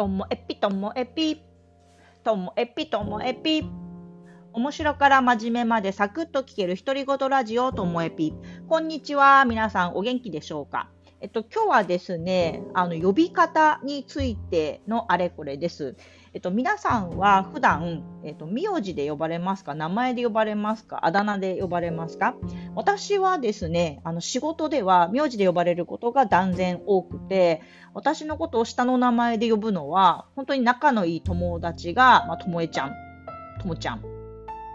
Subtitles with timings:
[0.00, 1.42] ともえぴともえぴ。
[2.24, 3.62] ともえぴともえぴ。
[4.54, 8.32] 面白から真面目までサクッと聞ける独り言ラジオともえぴ。
[8.66, 9.44] こんにちは。
[9.44, 10.88] 皆さんお元気でしょうか？
[11.22, 15.94] えっと、今日はですね、あの、呼び方についてのあれこれです。
[16.32, 19.74] えっと、皆さんは普段、えっと、名字で呼ばれますか？
[19.74, 21.04] 名前で呼ばれますか？
[21.04, 22.36] あだ名で呼ばれますか？
[22.74, 27.60] 私はですね、あの、仕事では名字で呼ばれることが断然多くて、
[27.92, 32.94] 私のことを下の名前で呼ぶのは、本当に仲のいい友達が、まあ、ともえちゃん、
[33.60, 34.02] ともちゃんっ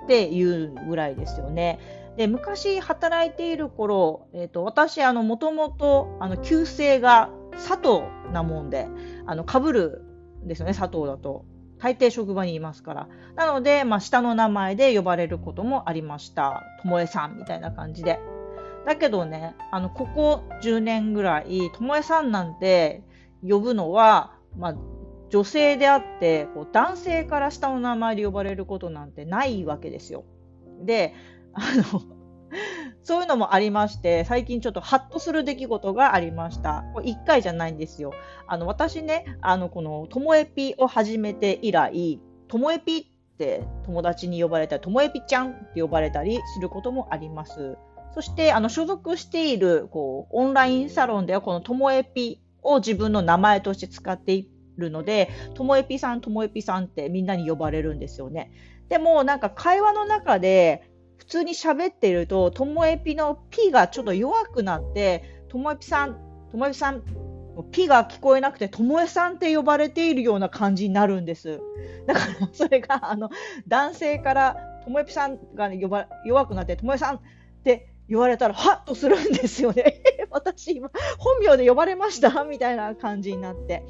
[0.07, 1.79] ていうぐらいですよね。
[2.17, 8.87] で昔働いている頃、えーと、私あのもともとあの旧姓が佐藤なもんで
[9.25, 10.05] あの被る
[10.45, 11.45] ですよね、佐藤だと。
[11.77, 13.07] 大抵職場にいますから。
[13.35, 16.63] なので、まあ、下の名前で呼ばれることもありました。
[16.81, 18.19] ともえさんみたいな感じで。
[18.85, 23.03] だけどね、あの、ここ10年ぐらい、ともえさんなんて
[23.47, 24.75] 呼ぶのは、まあ、
[25.29, 30.23] 女性であって、こう男性から下の名前で呼ばれることなんてないわけですよ。
[30.83, 31.13] で、
[31.55, 31.61] あ
[31.93, 32.01] の、
[33.03, 36.83] そういうのもありまして、最近ちょっとハッとする出来事がありました。
[36.93, 38.13] これ1回じゃないんですよ。
[38.47, 43.05] あの、私ね、あの、この、ともえぴを始めて以来、ともえぴっ
[43.37, 47.77] て友達に呼ばれたり、ともえぴちゃんって呼ばれたりすることもあります。
[48.13, 58.51] そして、あの、所属している、こう、オンラインサロンでは、このともえぴを自分の名前として使っているので、ともえぴさん、ともえぴさんってみんなに呼ばれるんですよね。
[58.89, 66.17] でも、なんか会話の中で、普通に喋ってると、ともえぴの P がちょっと弱くなって、ともえぴさん、
[66.51, 67.03] ともえぴさん、
[67.71, 71.61] P が聞こえなくて、ともえさんって呼ばれているような感じになるんです。
[72.05, 73.29] だからそれが、あの、
[73.67, 77.21] 男性から、ともえぴさんが、呼ば弱くなって、ともえさんっ
[77.63, 80.01] て言われたら、はっとするんですよね。
[80.31, 82.43] 私今、本名で呼ばれました？
[82.43, 83.83] みたいな感じになって。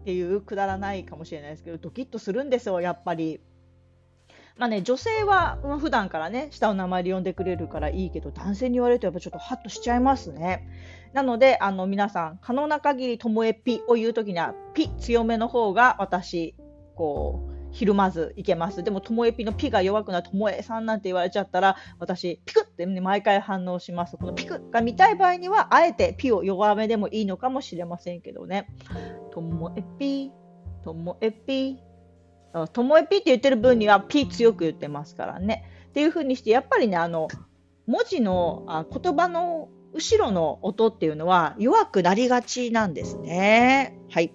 [0.00, 3.40] っていうくだらないかもしれないですけど、ドキッとするんですよ、やっぱり。
[4.58, 10.68] まあね、女性は普段からね、下の名前で呼んでくれるからいいけど、男性に言われるとやっぱちょっとハッとしちゃいますね。
[11.12, 16.54] なので、あの皆さん、可能な限りともえぴを言うときには、ピ強めの方が私、
[16.94, 18.84] こう、ひるまずいけます。
[18.84, 24.18] でも、ともえぴのピが弱くなるともえさんなんて言われちゃったら、私、ピクって、ね、毎回反応します。
[24.18, 28.68] このピクが見たい場合には、あえてピを弱めでもいいのかもしれませんけどね。
[29.32, 30.30] ともえぴ、
[30.84, 31.78] ともえぴ、
[32.72, 35.64] ともえぴって言ってる分にはピー強く言ってますからね。
[35.88, 37.28] っていう風にして、やっぱりね、あの、
[37.86, 43.98] 文字のあ言葉の後ろの音っていうのは弱くなりがちなんですね。
[44.10, 44.32] はい。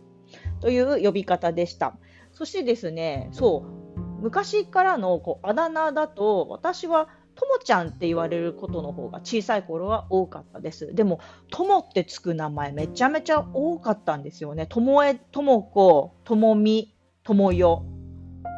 [0.61, 1.95] という呼び方でした。
[2.31, 10.93] そしてですね、そう、昔からのこうあだ名だと、私はともちゃんって言われることの方が小さい頃は多かったです。
[10.93, 11.19] でも、
[11.51, 14.65] ともってつく名前めちゃめちゃ多かったんですよね。
[14.65, 17.85] ともえ、ともこ、ともみ、ともよ。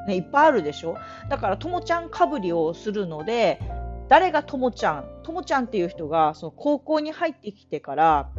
[0.08, 0.96] ね、いっぱいあるでしょ？
[1.30, 3.60] だからともちゃんかぶりをするので
[4.08, 5.06] 誰がともちゃん？
[5.24, 8.30] ともちゃんっていう人がその高校に入ってきてから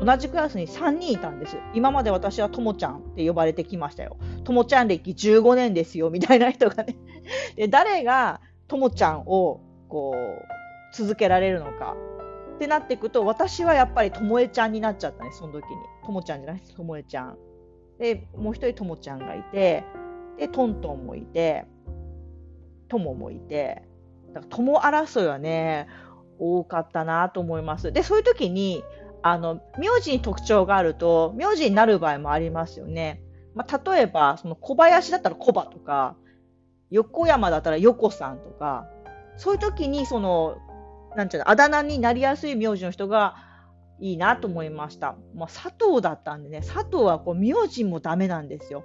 [0.00, 1.56] 同じクラスに3人いたんです。
[1.74, 4.16] 今まで私はともちゃんって呼ばれてきましたよ。
[4.44, 6.96] ともちゃん歴15年ですよみたいな人がね。
[7.56, 11.96] で誰がともちゃんをこう続けられるのか。
[12.54, 15.70] ってなっていくと私はやっぱりともえちゃんになっちゃったねその時に。
[16.04, 16.74] ともちゃんじゃないです。
[16.74, 17.36] ともえちゃん。
[17.98, 19.84] でもう一人ともちゃんがいて
[20.38, 21.66] で、トントンもいて、
[22.88, 23.82] トモもいて、
[24.32, 25.88] だから友争いはね、
[26.38, 27.92] 多かったなと思います。
[27.92, 28.82] で、そういう時に、
[29.22, 33.22] あの、名字に特徴があると、名字になる場合もありますよね。
[33.54, 36.16] まあ、例えば、その小林だったら小葉とか、
[36.90, 38.88] 横山だったら横さんとか、
[39.36, 40.56] そういう時に、その、
[41.16, 43.34] なんちゅうの、あだ名になりやすい名字の人が
[44.00, 45.16] いいなと思いました。
[45.34, 48.84] まあ、佐藤だったんでね、佐藤はこう名字もダメなんですよ。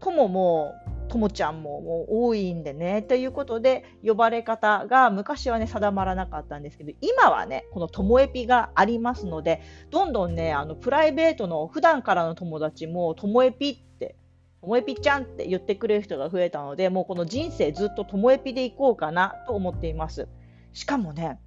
[0.00, 0.74] ともも、
[1.08, 3.02] ともちゃんももう多いんでね。
[3.02, 14.16] ということで、呼ばれ方が昔はね、定まらなかったんですけど、今はね、このともえぴがありますので、どんどんね、あの、プライベートの普段からの友達も、ともえぴって、
[14.60, 20.28] ともえぴちゃんって言ってくれる人が増えたので、もうこの人生ずっとともえぴでいこうかなと思っています。
[20.72, 21.40] しかもね、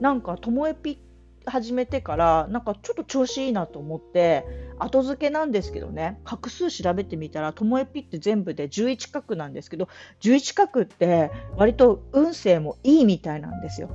[0.00, 1.05] なんかともえぴ
[1.46, 4.44] 始めてから、なんかちょっと調子いいなと思って、
[4.78, 9.88] 後付けなんですけどね、画数調べてみたら、ともえぴって全部で11画なんですけど、
[10.20, 13.90] 11画って割と運勢もいいみたいなんですよ。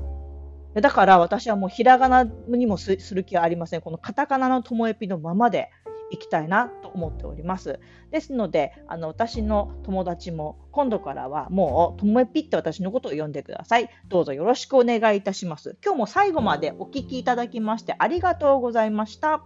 [0.73, 3.81] だから私はもうひらがなにもする気はありません。
[3.81, 5.69] このカタカナのともえぴのままで
[6.11, 7.79] いきたいなと思っております。
[8.11, 13.89] ですので、あの私の友達も今度からはもうともえぴって私のことを呼んでください。
[14.07, 15.77] どうぞよろしくお願いいたします。
[15.83, 19.43] 今日も最後までお聴きいただきましてありがとうございました。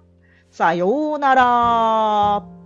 [0.52, 2.65] さようなら。